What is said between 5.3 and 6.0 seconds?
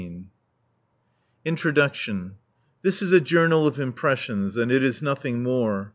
more.